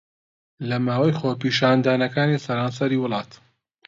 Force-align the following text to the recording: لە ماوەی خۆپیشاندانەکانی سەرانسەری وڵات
لە 0.69 0.77
ماوەی 0.85 1.17
خۆپیشاندانەکانی 1.19 2.41
سەرانسەری 2.45 3.01
وڵات 3.03 3.31